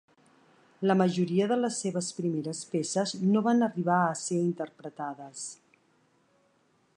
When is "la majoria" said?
0.91-1.49